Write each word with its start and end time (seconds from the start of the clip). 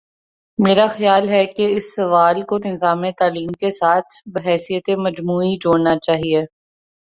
میرا 0.59 0.85
خیال 0.87 1.27
ہے 1.29 1.45
کہ 1.45 1.65
اس 1.77 1.95
سوال 1.95 2.41
کو 2.41 2.57
نظام 2.65 3.03
تعلیم 3.19 3.51
کے 3.59 3.71
ساتھ 3.71 4.21
بحیثیت 4.33 4.89
مجموعی 4.97 5.55
جوڑنا 5.57 5.97
چاہیے۔ 5.99 6.45